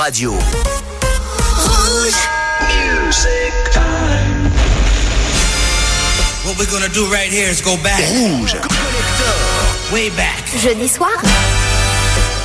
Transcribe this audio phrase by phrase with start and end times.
[0.00, 0.32] Radio.
[1.58, 2.16] Rouge.
[2.72, 4.50] Music time.
[6.42, 8.00] What we're gonna do right here is go back.
[8.08, 8.54] Rouge.
[8.54, 9.92] Collector.
[9.92, 10.42] Way back.
[10.56, 11.12] Jeudi soir?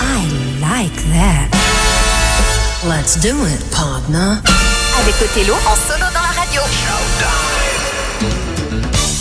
[0.01, 0.27] I
[0.59, 1.47] like that.
[2.83, 4.41] Let's do it, partner.
[4.99, 6.61] Avec Othello en solo dans la radio.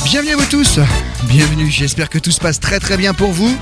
[0.04, 0.80] Bienvenue à vous tous,
[1.28, 3.56] bienvenue, j'espère que tout se passe très très bien pour vous.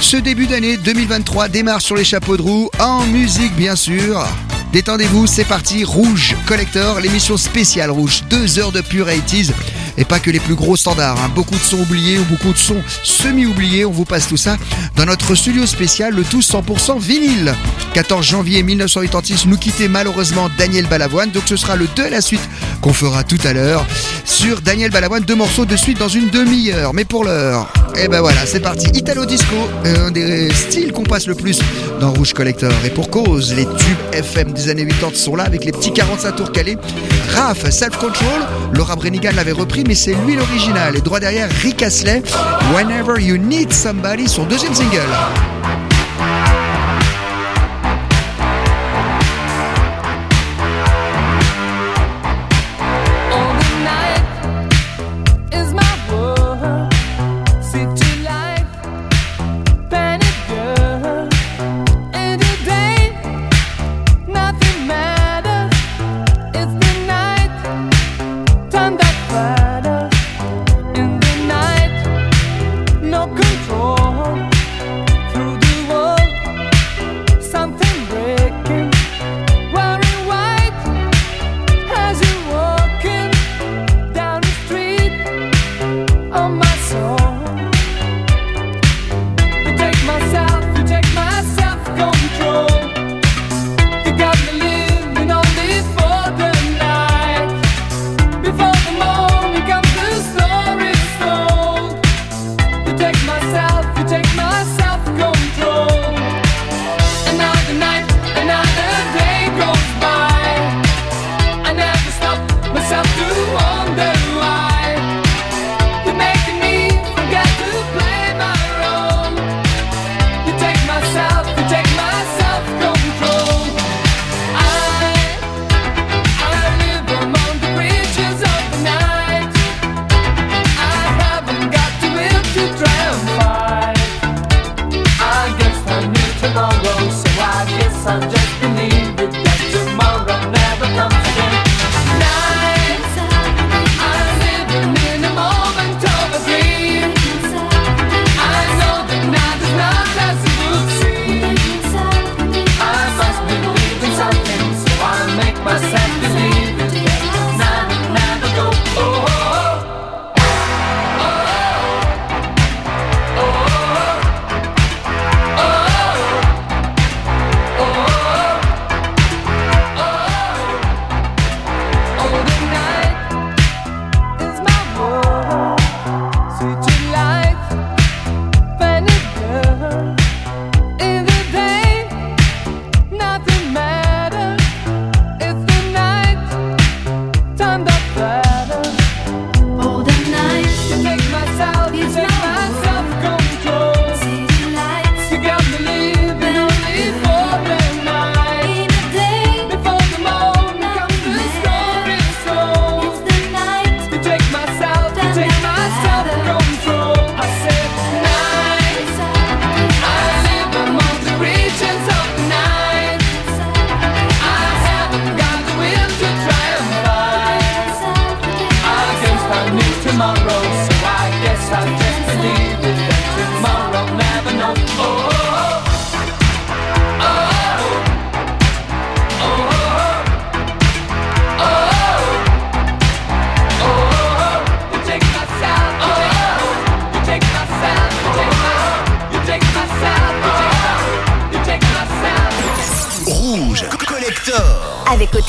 [0.00, 4.26] Ce début d'année 2023 démarre sur les chapeaux de roue, en musique bien sûr.
[4.72, 9.50] Détendez-vous, c'est parti, Rouge Collector, l'émission spéciale Rouge, deux heures de pure 80s.
[9.98, 11.30] Et pas que les plus gros standards, hein.
[11.34, 14.56] beaucoup de sons oubliés ou beaucoup de sons semi-oubliés, on vous passe tout ça
[14.96, 17.54] dans notre studio spécial, le tout 100% vinyle.
[17.92, 22.20] 14 janvier 1986, nous quittait malheureusement Daniel Balavoine, donc ce sera le 2 à la
[22.20, 22.48] suite
[22.80, 23.84] qu'on fera tout à l'heure
[24.24, 26.94] sur Daniel Balavoine, deux morceaux de suite dans une demi-heure.
[26.94, 27.66] Mais pour l'heure,
[27.96, 31.60] et ben voilà, c'est parti, Italo Disco, un des styles qu'on passe le plus
[32.00, 32.72] dans Rouge Collector.
[32.84, 36.36] Et pour cause, les tubes FM des années 80 sont là avec les petits 45
[36.36, 36.78] tours calés.
[37.34, 38.40] Raph, Self Control,
[38.72, 40.96] Laura Brenigan l'avait repris, mais c'est lui l'original.
[40.96, 42.22] Et droit derrière, Rick Astley,
[42.74, 45.89] Whenever You Need Somebody, son deuxième single.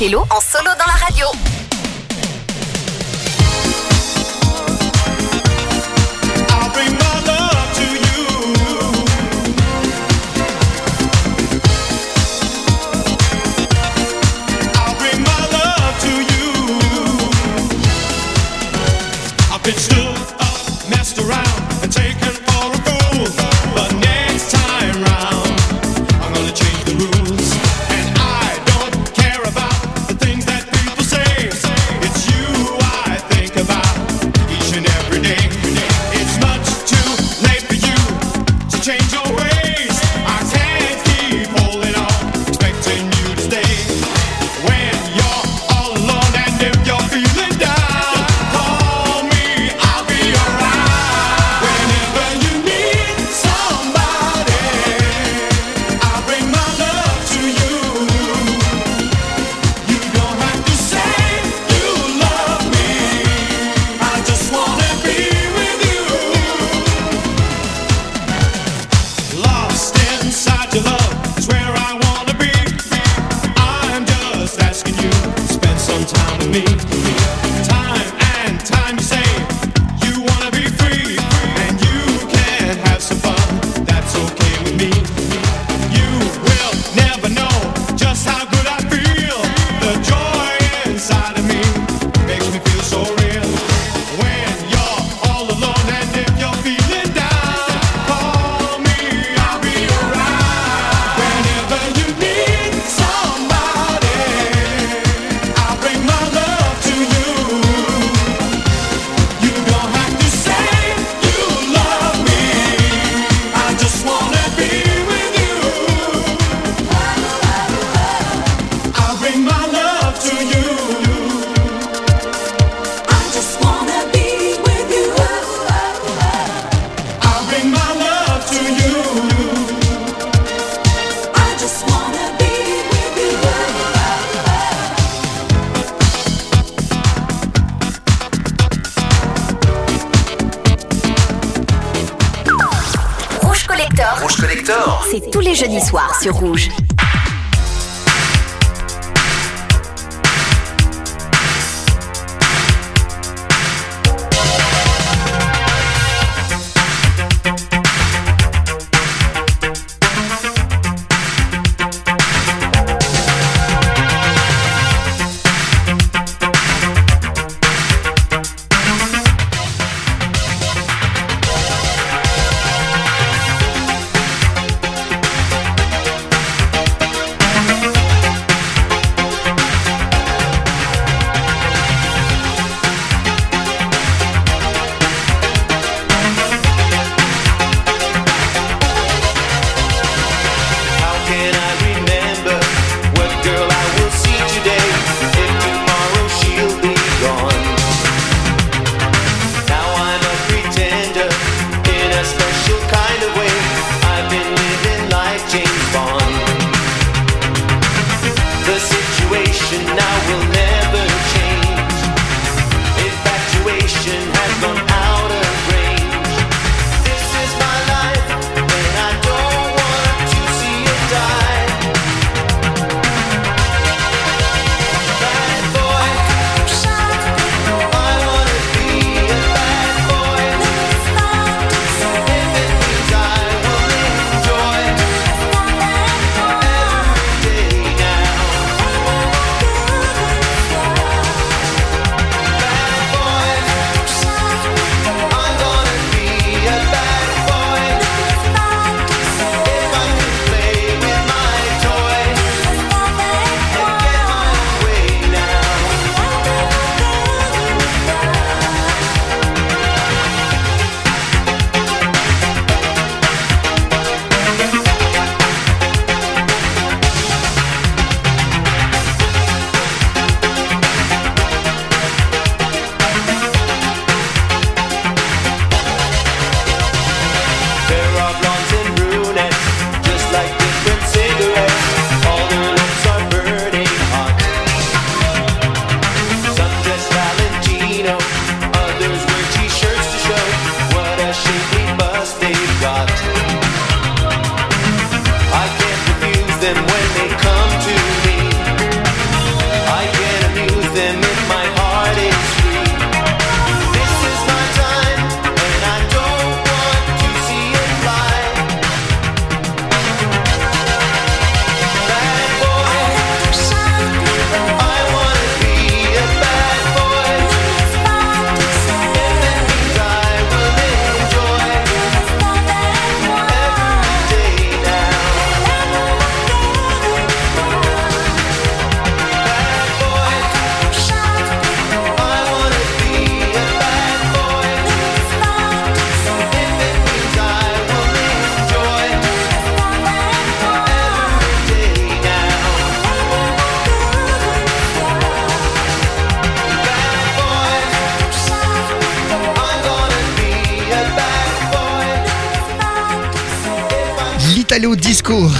[0.02, 0.32] Othello en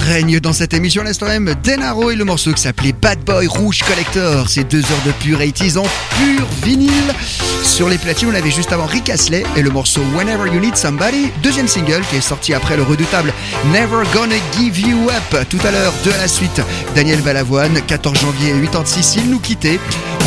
[0.02, 1.54] règne dans cette émission même.
[1.62, 4.48] Denaro et le morceau qui s'appelait Bad Boy Rouge Collector.
[4.48, 6.90] C'est deux heures de pure 80s en pur vinyle.
[7.62, 10.76] Sur les platines, on avait juste avant Rick Astley et le morceau Whenever You Need
[10.76, 11.30] Somebody.
[11.42, 13.32] Deuxième single qui est sorti après le redoutable
[13.72, 15.46] Never Gonna Give You Up.
[15.48, 16.60] Tout à l'heure, de la suite,
[16.94, 19.78] Daniel Balavoine, 14 janvier 86, il nous quittait.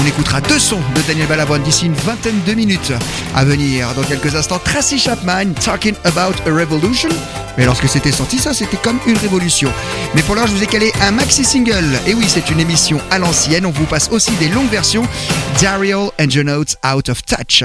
[0.01, 2.93] On écoutera deux sons de Daniel Balavoine d'ici une vingtaine de minutes.
[3.35, 7.09] À venir, dans quelques instants, Tracy Chapman, Talking About a Revolution.
[7.57, 9.71] Mais lorsque c'était sorti, ça c'était comme une révolution.
[10.13, 11.99] Mais pour l'heure, je vous ai calé un maxi single.
[12.07, 13.65] Et oui, c'est une émission à l'ancienne.
[13.65, 15.03] On vous passe aussi des longues versions.
[15.61, 17.63] Daryl and the Notes Out of Touch.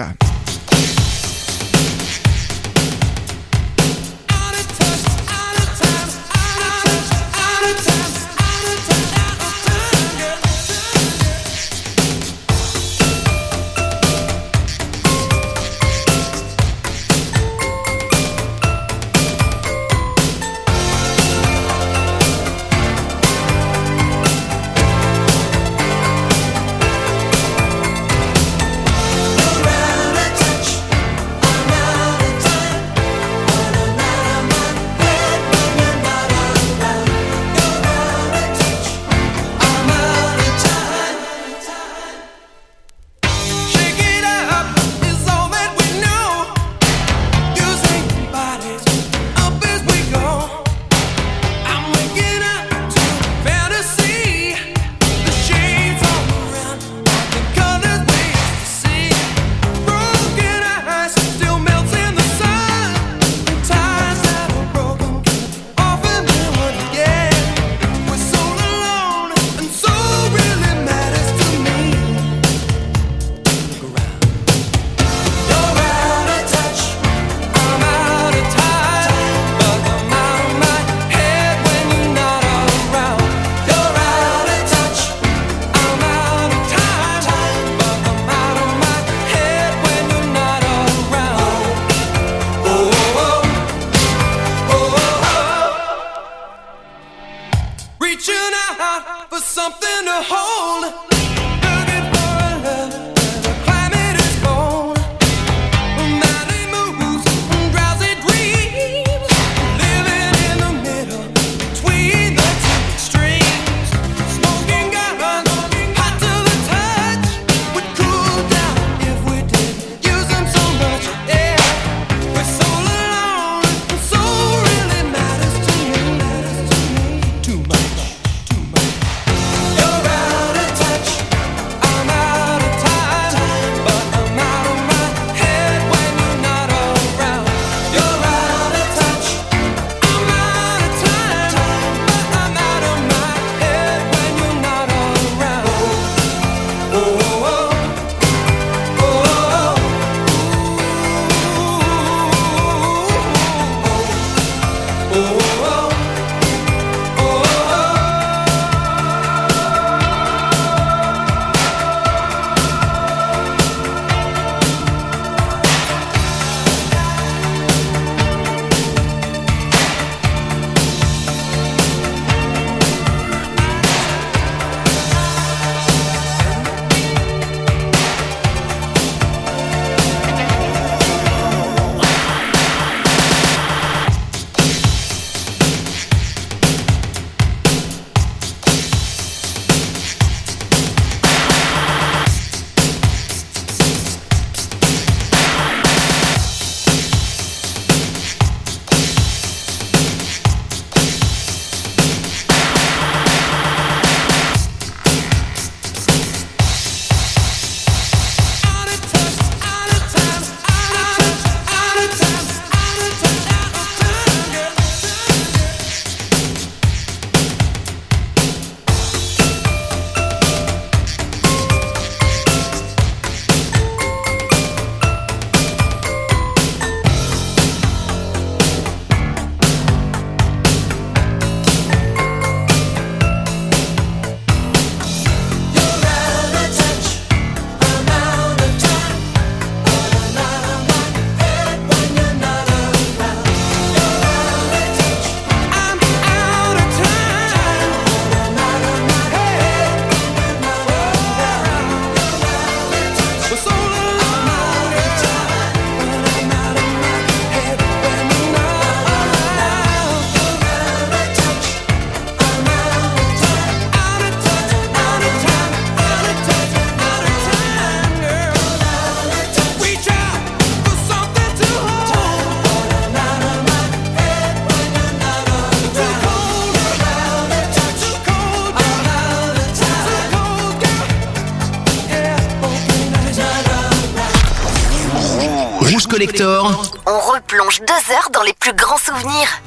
[286.43, 289.61] On replonge deux heures dans les plus grands souvenirs.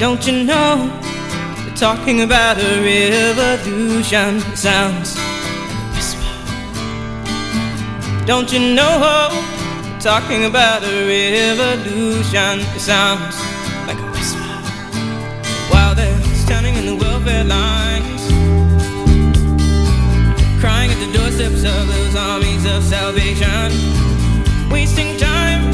[0.00, 0.90] Don't you know
[1.64, 5.16] we're talking about a revolution sounds?
[8.26, 9.30] Don't you know
[9.84, 13.35] we're talking about a revolution sounds?
[22.36, 23.72] Means of salvation,
[24.70, 25.64] wasting time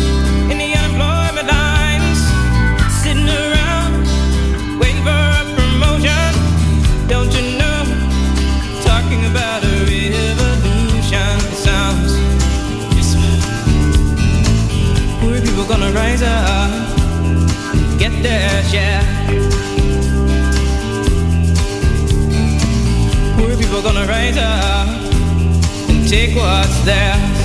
[0.49, 2.21] in the unemployment lines,
[3.03, 4.07] sitting around
[4.79, 6.33] waiting for a promotion.
[7.09, 7.83] Don't you know?
[8.85, 12.13] Talking about a revolution sounds.
[12.95, 13.17] Yes,
[15.21, 16.71] Poor people gonna rise up,
[17.99, 19.03] get their share.
[23.37, 24.72] Poor people gonna rise up.
[26.13, 27.42] take what's there.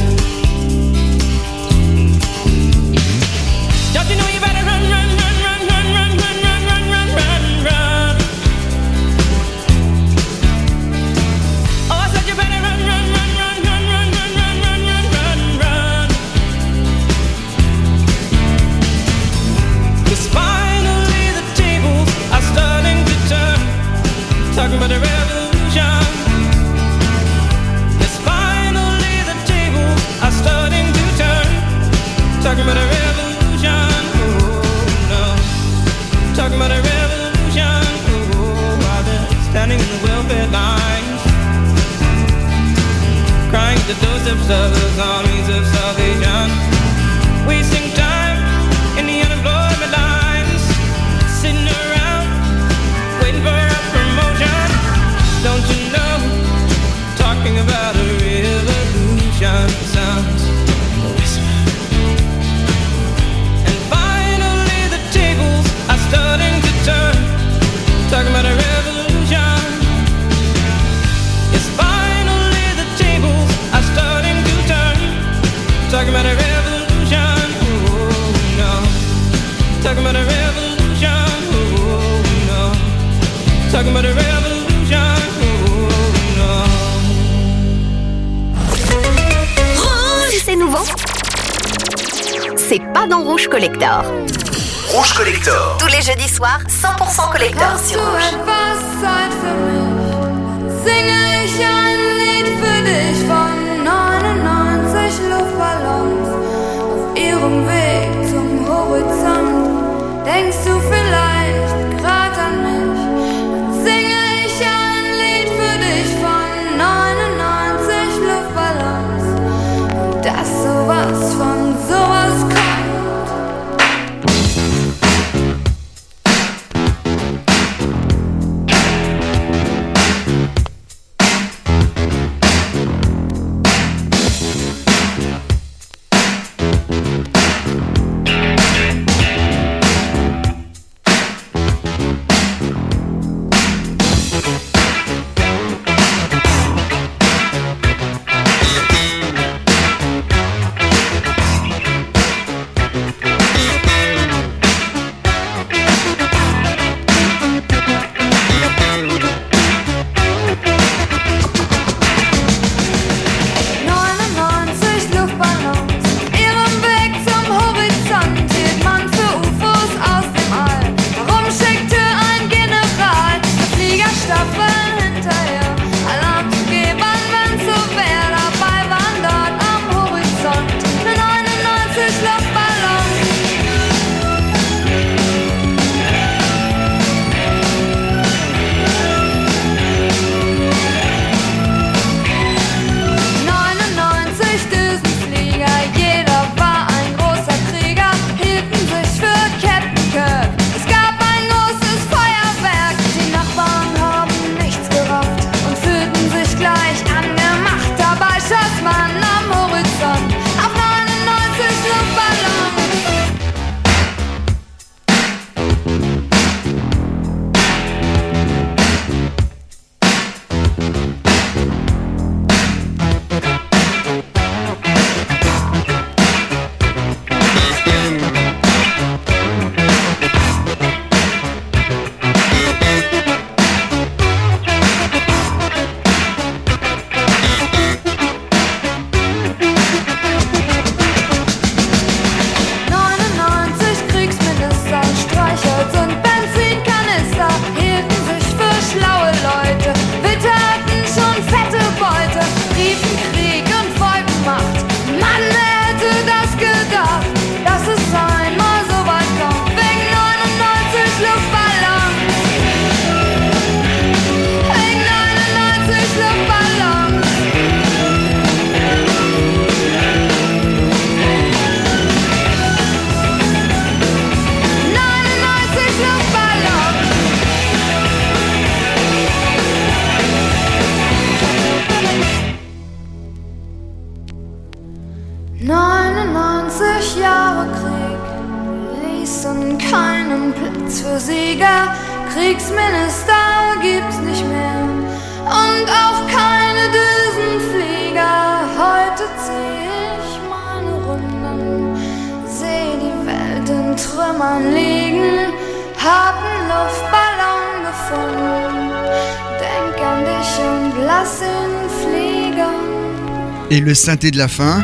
[313.97, 314.83] Synthé de la fin.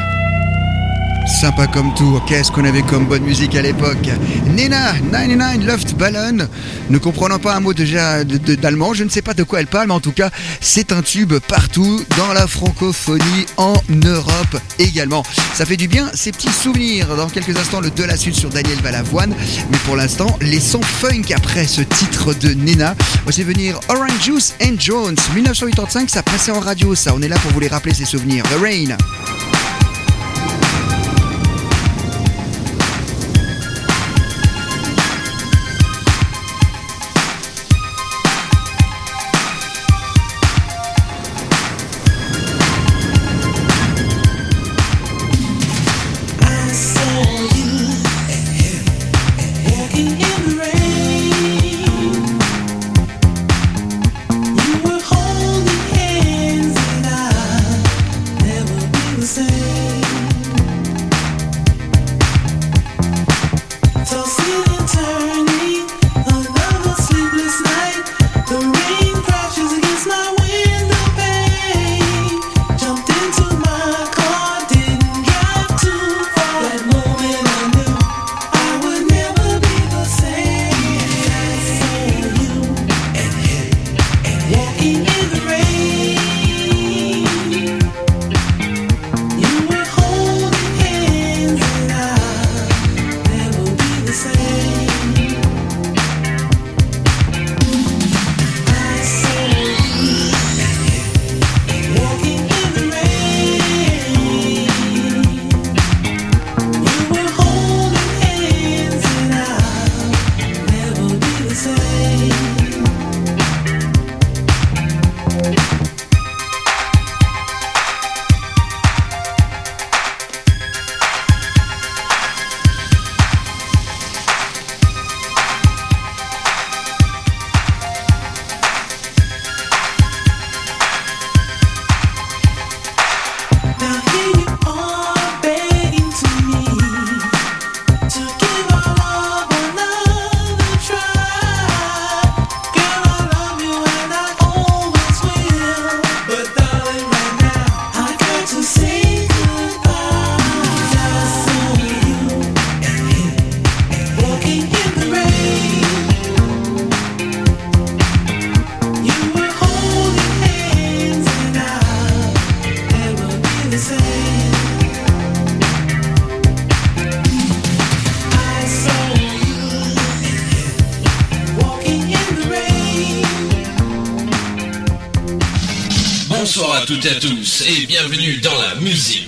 [1.40, 4.10] Sympa comme tout, qu'est-ce qu'on avait comme bonne musique à l'époque.
[4.48, 6.48] Nena, 99 Loft Ballon.
[6.90, 9.88] Ne comprenant pas un mot déjà d'allemand, je ne sais pas de quoi elle parle,
[9.88, 15.24] mais en tout cas, c'est un tube partout, dans la francophonie, en Europe également.
[15.54, 17.16] Ça fait du bien, ces petits souvenirs.
[17.16, 19.36] Dans quelques instants, le de la suite sur Daniel Balavoine.
[19.70, 22.96] Mais pour l'instant, les sons funk après ce titre de Nena.
[23.24, 25.16] Voici venir Orange Juice and Jones.
[25.36, 27.14] 1985, ça passait en radio, ça.
[27.16, 28.44] On est là pour vous les rappeler ces souvenirs.
[28.46, 28.98] The Rain.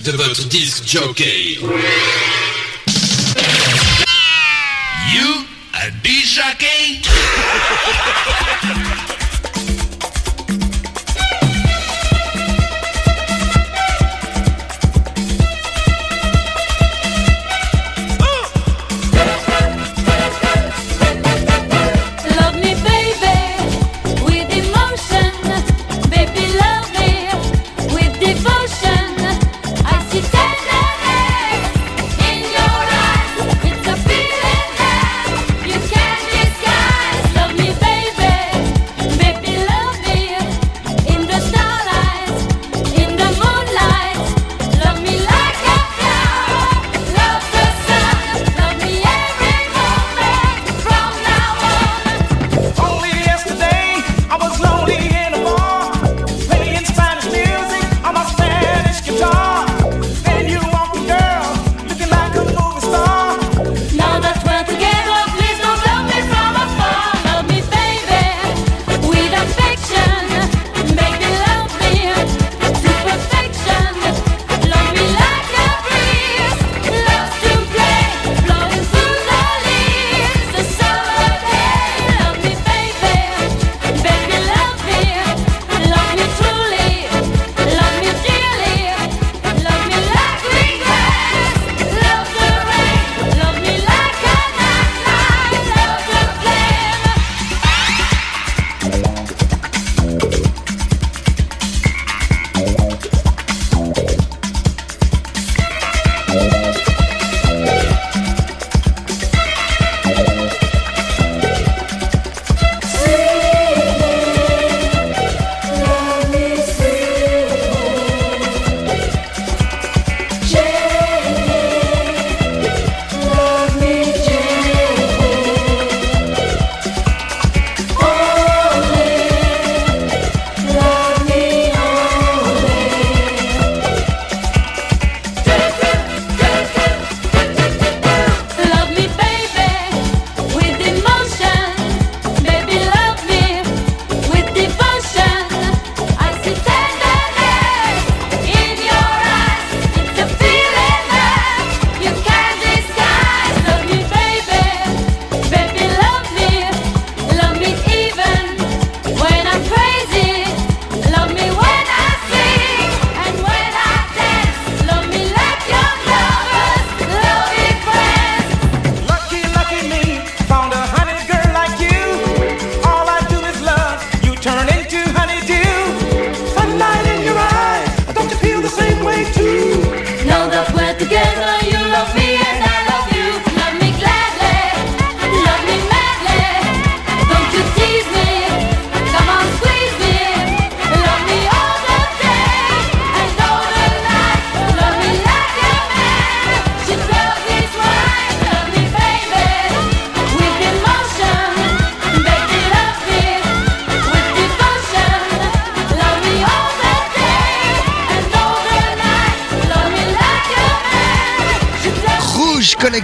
[0.06, 1.58] De votre disque jockey.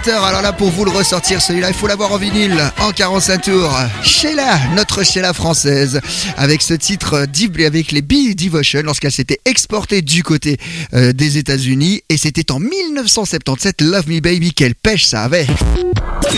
[0.08, 3.78] Alors là, pour vous le ressortir, celui-là, il faut l'avoir en vinyle, en 45 tours.
[4.04, 6.02] Sheila, notre Sheila française,
[6.38, 10.58] avec ce titre Deep, avec les Bee Devotion, lorsqu'elle s'était exportée du côté
[10.94, 12.02] euh, des États-Unis.
[12.10, 15.46] Et c'était en 1977, Love Me Baby, quelle pêche ça avait.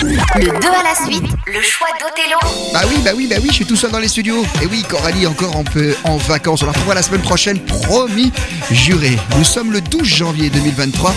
[0.01, 2.39] Le 2 à la suite, le choix d'Othello.
[2.73, 4.43] Bah oui, bah oui, bah oui, je suis tout seul dans les studios.
[4.61, 6.63] Et oui, Coralie encore un peu en vacances.
[6.63, 8.31] On la retrouvera la semaine prochaine, promis,
[8.71, 9.17] juré.
[9.37, 11.13] Nous sommes le 12 janvier 2023.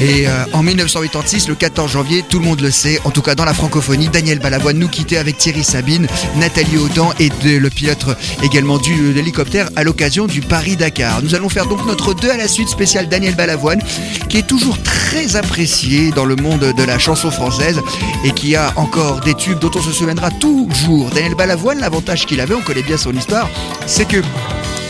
[0.00, 3.36] Et euh, en 1986, le 14 janvier, tout le monde le sait, en tout cas
[3.36, 8.04] dans la francophonie, Daniel Balavoine nous quittait avec Thierry Sabine, Nathalie Audan et le pilote
[8.42, 11.22] également du l'hélicoptère à l'occasion du Paris-Dakar.
[11.22, 13.80] Nous allons faire donc notre 2 à la suite spécial Daniel Balavoine,
[14.28, 17.80] qui est toujours très apprécié dans le monde de la chanson française
[18.24, 21.10] et qui a encore des tubes dont on se souviendra toujours.
[21.10, 23.48] Daniel Balavoine, l'avantage qu'il avait, on connaît bien son histoire,
[23.86, 24.22] c'est que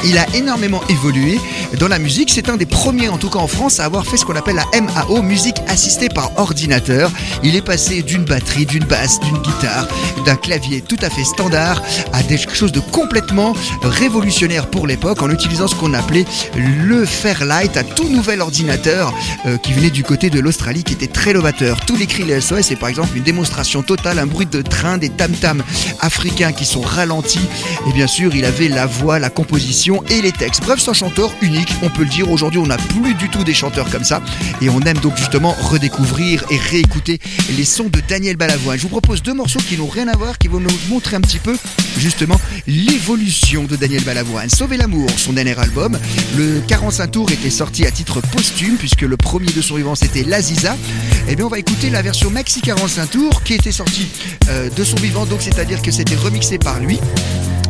[0.05, 1.39] il a énormément évolué
[1.79, 2.31] dans la musique.
[2.31, 4.57] C'est un des premiers, en tout cas en France, à avoir fait ce qu'on appelle
[4.57, 7.11] la MAO, musique assistée par ordinateur.
[7.43, 9.89] Il est passé d'une batterie, d'une basse, d'une guitare,
[10.25, 15.31] d'un clavier tout à fait standard à des choses de complètement révolutionnaire pour l'époque en
[15.31, 16.25] utilisant ce qu'on appelait
[16.57, 19.13] le Fairlight, un tout nouvel ordinateur
[19.47, 21.81] euh, qui venait du côté de l'Australie, qui était très novateur.
[21.87, 24.99] Tous les cris les SOS, c'est par exemple une démonstration totale, un bruit de train,
[24.99, 25.63] des tam-tams
[26.01, 27.47] africains qui sont ralentis.
[27.89, 30.63] Et bien sûr, il avait la voix, la composition et les textes.
[30.63, 32.31] Bref, c'est un chanteur unique, on peut le dire.
[32.31, 34.23] Aujourd'hui, on n'a plus du tout des chanteurs comme ça.
[34.61, 37.21] Et on aime donc justement redécouvrir et réécouter
[37.57, 38.79] les sons de Daniel Balavoine.
[38.79, 41.21] Je vous propose deux morceaux qui n'ont rien à voir, qui vont nous montrer un
[41.21, 41.57] petit peu
[41.99, 44.49] justement l'évolution de Daniel Balavoine.
[44.49, 45.99] Sauver l'amour, son dernier album.
[46.37, 50.23] Le 45 tours était sorti à titre posthume, puisque le premier de son vivant c'était
[50.23, 50.77] L'Aziza.
[51.29, 54.09] Et bien, on va écouter la version maxi 45 tours qui était sortie
[54.49, 56.99] euh, de son vivant, donc c'est-à-dire que c'était remixé par lui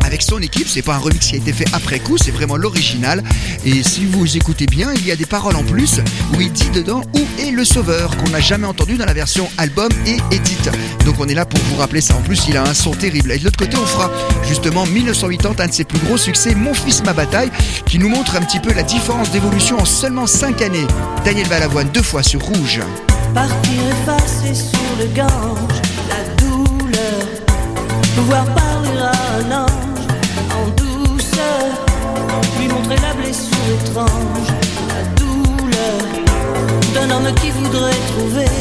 [0.04, 0.68] avec son équipe.
[0.68, 3.22] C'est pas un remix qui a été fait après coup, c'est vraiment l'original.
[3.64, 6.00] Et si vous écoutez bien, il y a des paroles en plus
[6.34, 8.16] où il dit dedans où est le sauveur?
[8.16, 10.54] qu'on n'a jamais entendu dans la version album et edit.
[11.04, 12.14] Donc on est là pour vous rappeler ça.
[12.16, 13.32] En plus, il a un son terrible.
[13.32, 14.10] Et de l'autre côté, on fera
[14.46, 17.50] justement 1980, un de ses plus gros succès, Mon fils, ma bataille,
[17.86, 20.86] qui nous montre un petit peu la différence d'évolution en seulement 5 années.
[21.24, 22.80] Daniel Balavoine, deux fois sur Rouge.
[23.34, 23.82] Partir
[24.54, 27.26] sur le gange, la douleur,
[28.14, 29.73] pouvoir parler à un en
[32.58, 34.48] lui montrer la blessure étrange,
[34.88, 36.00] la douleur
[36.94, 38.52] d'un homme qui voudrait trouver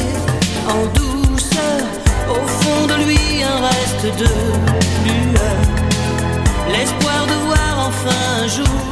[0.68, 1.80] en douceur,
[2.28, 4.30] au fond de lui un reste de
[5.04, 5.60] lueur,
[6.72, 8.84] l'espoir de voir enfin un jour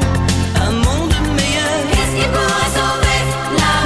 [0.67, 1.79] un monde meilleur.
[1.91, 3.21] Qu'est-ce qui pourra sauver
[3.59, 3.82] l'amour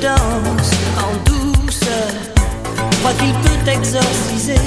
[0.00, 2.10] danse en douceur.
[3.00, 4.60] Croit qu'il peut exorciser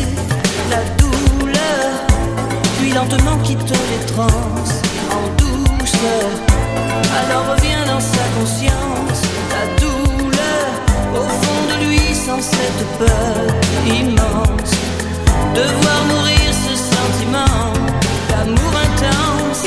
[0.69, 1.91] la douleur
[2.79, 4.27] Puis lentement quitte les trans
[5.12, 6.29] en douceur.
[7.19, 9.21] Alors revient dans sa conscience
[9.53, 10.67] la douleur
[11.15, 13.36] Au fond de lui sans cette peur
[13.86, 14.73] immense.
[15.55, 17.73] De voir mourir ce sentiment
[18.29, 19.63] d'amour intense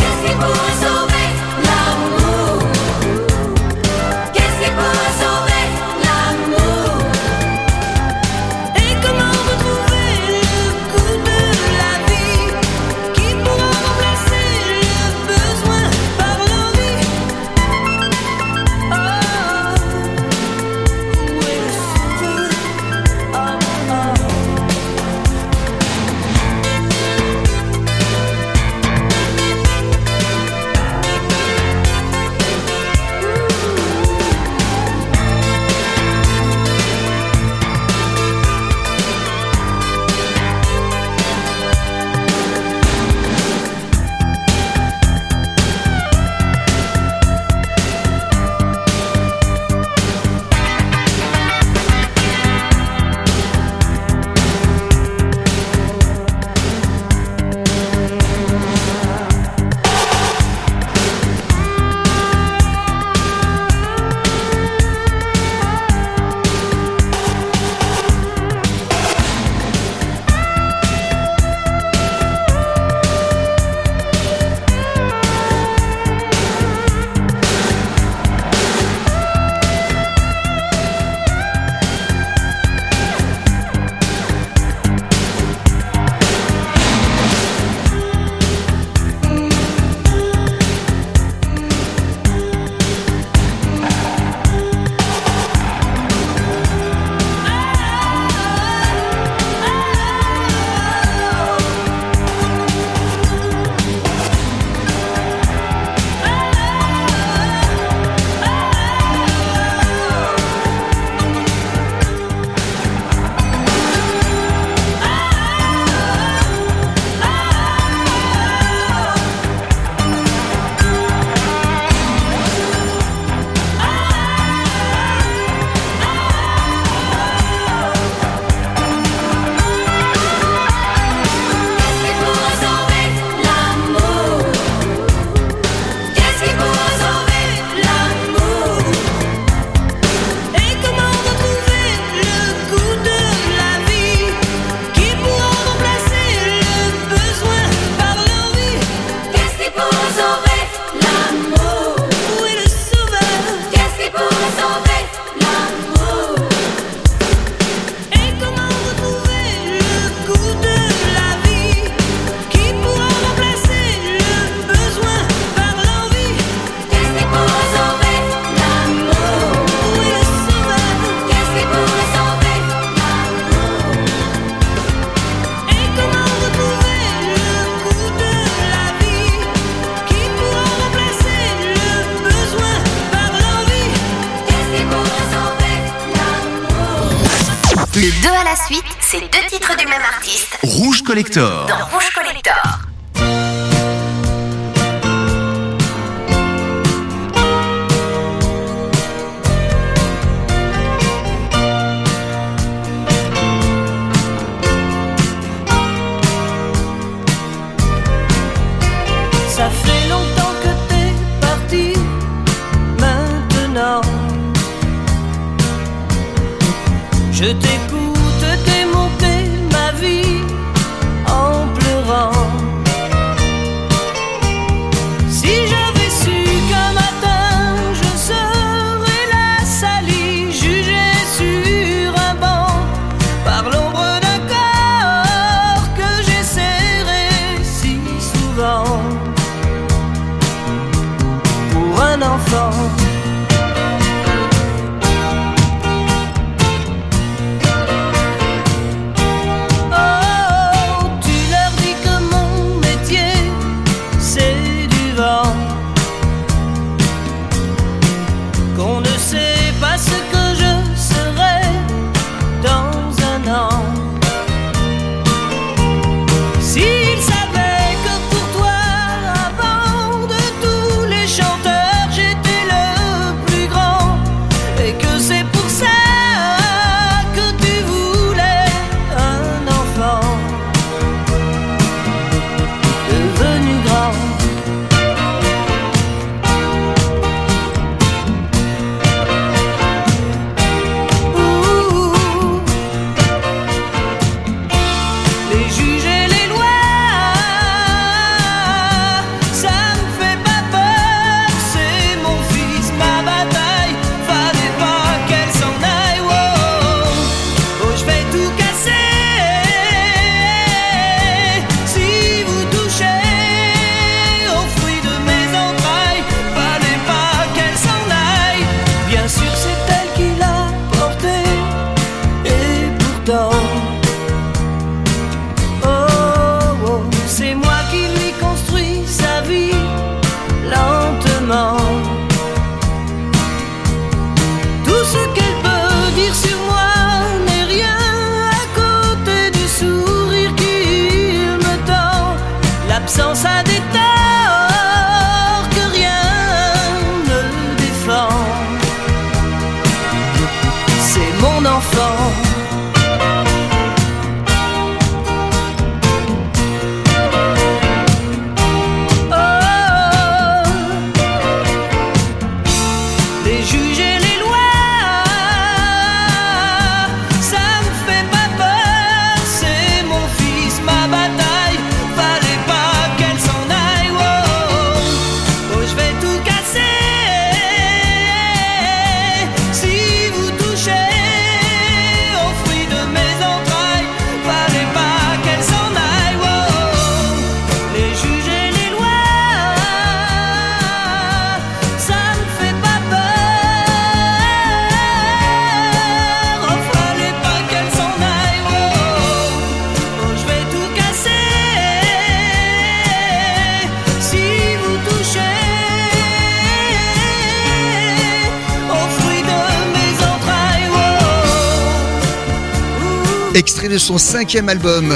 [414.06, 415.12] son cinquième album.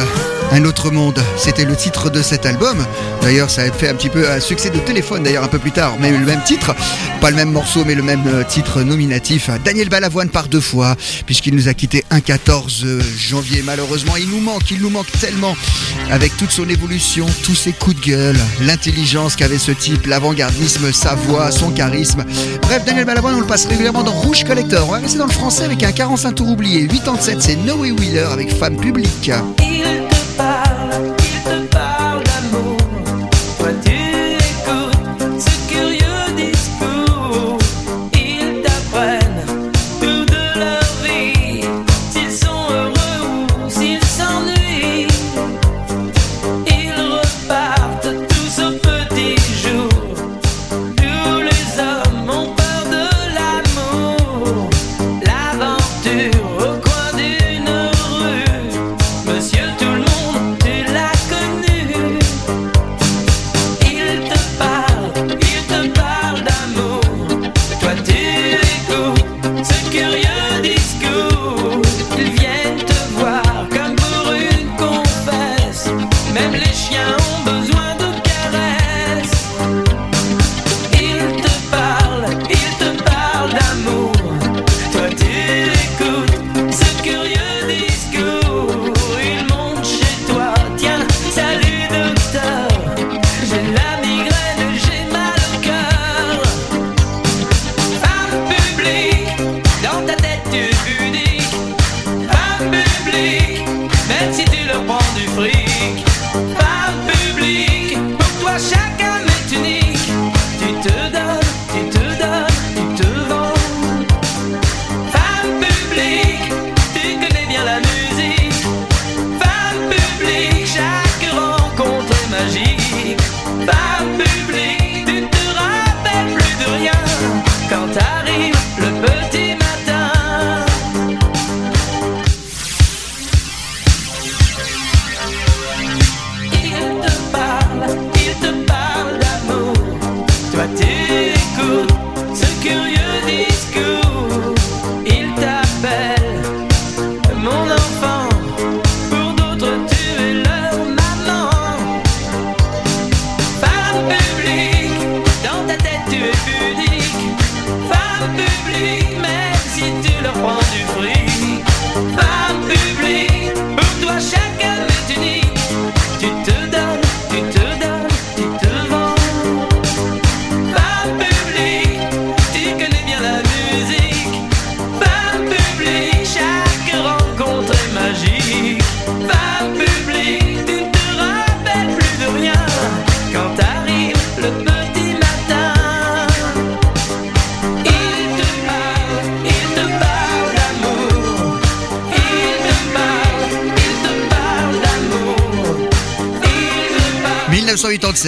[0.52, 2.84] Un autre monde, c'était le titre de cet album.
[3.22, 5.70] D'ailleurs, ça a fait un petit peu un succès de téléphone, d'ailleurs, un peu plus
[5.70, 6.74] tard, mais le même titre.
[7.20, 9.48] Pas le même morceau, mais le même euh, titre nominatif.
[9.64, 12.84] Daniel Balavoine par deux fois, puisqu'il nous a quitté un 14
[13.16, 13.62] janvier.
[13.64, 15.54] Malheureusement, il nous manque, il nous manque tellement.
[16.10, 21.14] Avec toute son évolution, tous ses coups de gueule, l'intelligence qu'avait ce type, l'avant-gardisme, sa
[21.14, 22.24] voix, son charisme.
[22.62, 24.88] Bref, Daniel Balavoine, on le passe régulièrement dans Rouge Collector.
[24.88, 26.88] On va rester dans le français avec un 45 tours oublié.
[26.88, 29.30] 87, c'est Noé Wheeler avec Femme Publique.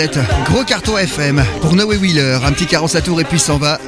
[0.02, 3.78] 1987, gros carton FM pour Noé Wheeler, un petit 47 tours et puis s'en va.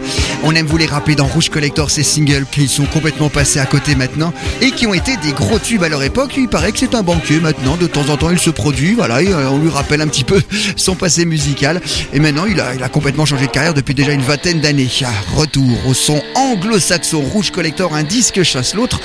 [0.44, 3.66] On aime vous les rappeler dans Rouge Collector ces singles qui sont complètement passés à
[3.66, 6.34] côté maintenant et qui ont été des gros tubes à leur époque.
[6.36, 9.16] Il paraît que c'est un banquier maintenant, de temps en temps il se produit, voilà,
[9.16, 10.40] euh, on lui rappelle un petit peu
[10.76, 11.80] son passé musical.
[12.12, 14.88] Et maintenant il a, complètement changé de carrière depuis déjà une vingtaine d'années.
[15.34, 19.00] Retour au son anglo-saxon Rouge Collector, un disque chasse l'autre.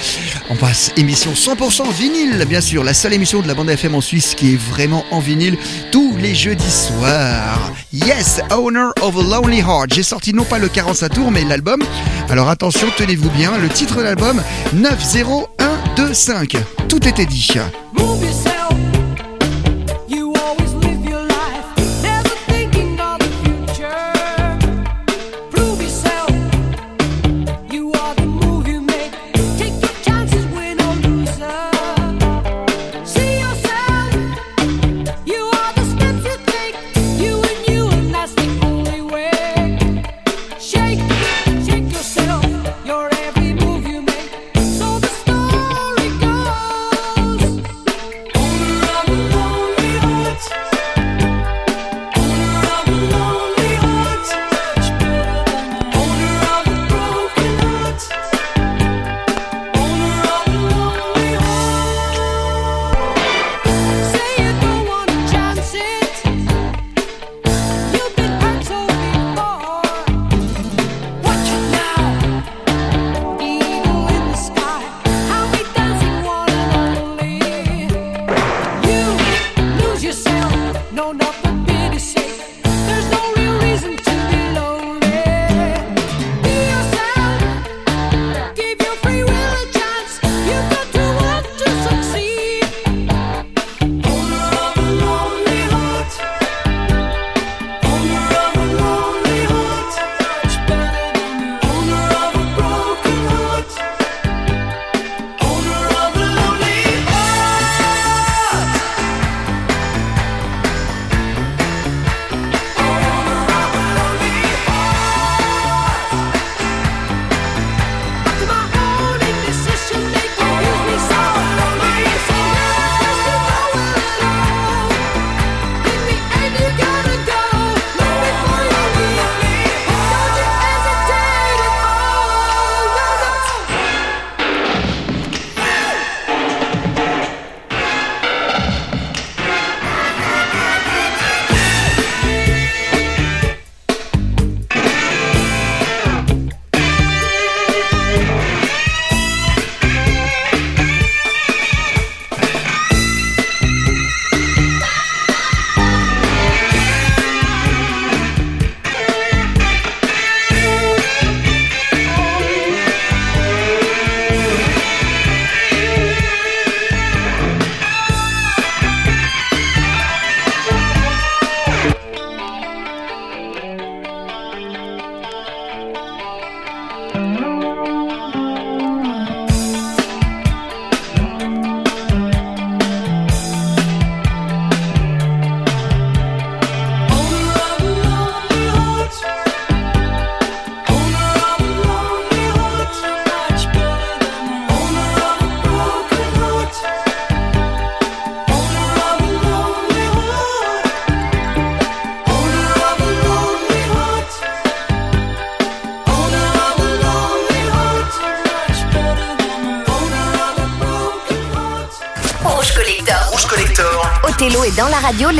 [0.52, 4.02] On passe émission 100% vinyle, bien sûr, la seule émission de la bande FM en
[4.02, 5.56] Suisse qui est vraiment en vinyle
[5.92, 7.72] tous les jeudis soirs.
[7.94, 9.94] Yes, Owner of a Lonely Heart.
[9.94, 11.84] J'ai sorti non pas le 45 tours, mais l'album.
[12.30, 14.42] Alors attention, tenez-vous bien, le titre de l'album
[14.74, 16.58] 90125.
[16.88, 17.48] Tout était dit.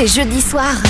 [0.00, 0.89] Les jeudis soirs.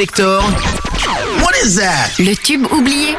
[0.00, 0.40] Collector.
[1.42, 2.14] What is that?
[2.18, 3.14] Le tube oublié.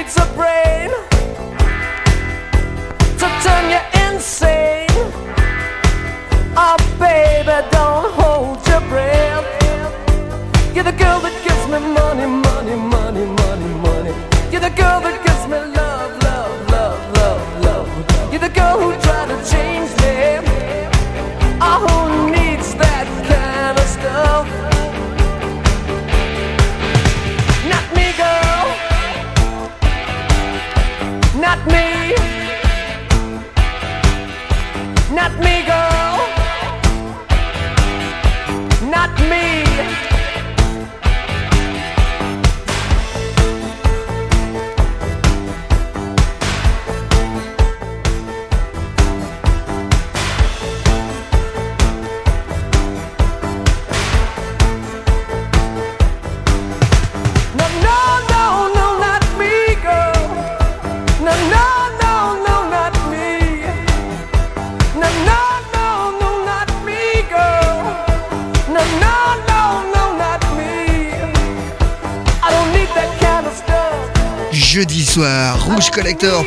[0.00, 0.90] Needs a brain
[3.18, 4.88] To turn you insane.
[6.56, 9.46] Oh baby don't hold your breath.
[10.74, 11.19] You're the girl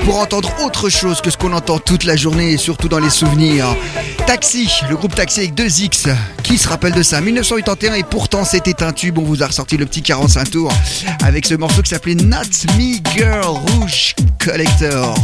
[0.06, 3.12] Pour entendre autre chose que ce qu'on entend toute la journée et surtout dans les
[3.12, 3.68] souvenirs.
[4.26, 6.10] Taxi, le groupe Taxi avec 2X.
[6.42, 9.20] Qui se rappelle de ça 1981 et pourtant c'était un tube.
[9.20, 10.74] On vous a ressorti le petit 45 tours
[11.24, 15.16] avec ce morceau qui s'appelait Not Me Girl Rouge Collector.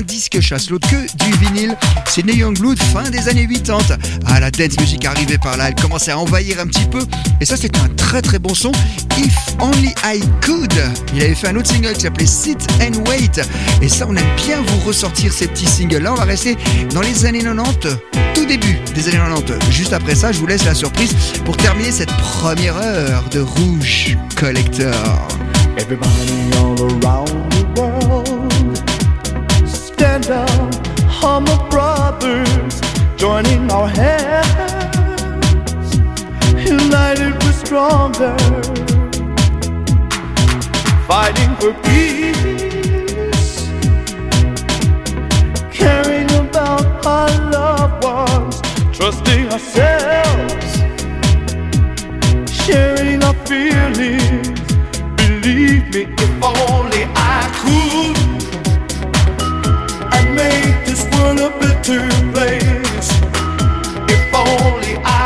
[0.00, 1.76] Disque chasse l'autre que du vinyle.
[2.06, 2.44] C'est Neil
[2.92, 3.96] fin des années 80.
[4.26, 5.68] Ah, la dance music arrivait par là.
[5.68, 7.00] Elle commençait à envahir un petit peu.
[7.40, 8.72] Et ça, c'est un très très bon son.
[9.18, 10.72] If Only I Could.
[11.14, 13.40] Il avait fait un autre single qui s'appelait Sit and Wait.
[13.80, 16.02] Et ça, on aime bien vous ressortir ces petits singles.
[16.02, 16.56] Là, on va rester
[16.92, 17.96] dans les années 90,
[18.34, 19.70] tout début des années 90.
[19.70, 21.14] Juste après ça, je vous laisse la surprise
[21.44, 25.28] pour terminer cette première heure de Rouge Collector.
[30.22, 30.46] together,
[31.24, 32.80] of brothers,
[33.16, 35.14] joining our hands.
[36.68, 38.36] United we're stronger,
[41.06, 43.68] fighting for peace,
[45.72, 48.60] caring about our loved ones,
[48.96, 50.76] trusting ourselves,
[52.52, 54.60] sharing our feelings.
[55.16, 58.31] Believe me, if only I could
[61.22, 62.08] one a bit too
[62.38, 63.08] late.
[64.14, 65.21] If only I.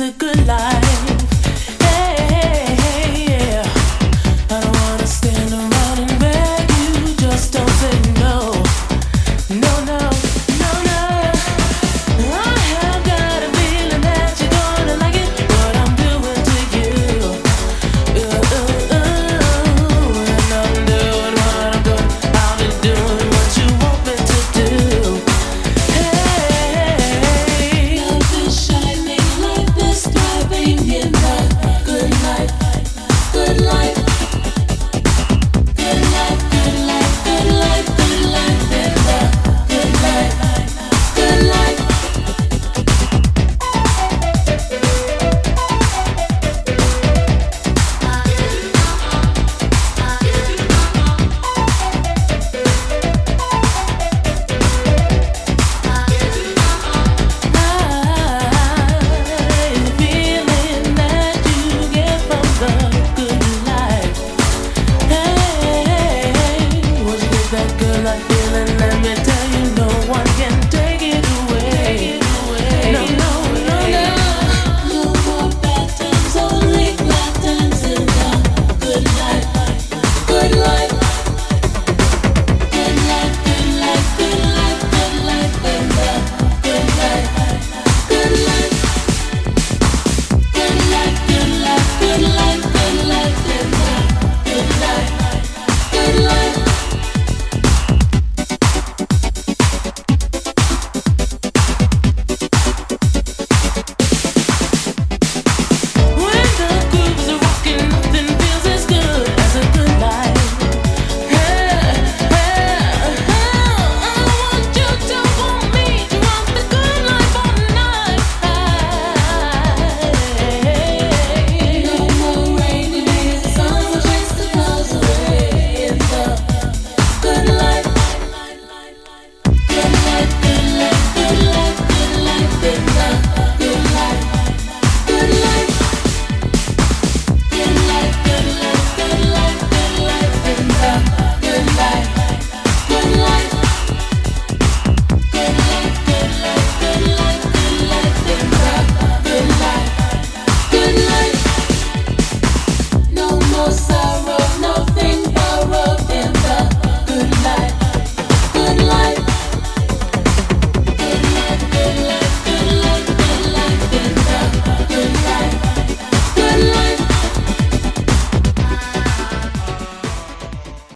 [0.00, 0.31] a good